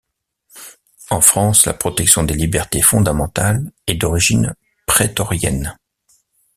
[1.11, 4.55] En France, la protection des libertés fondamentales est d'origine
[4.87, 5.77] prétorienne.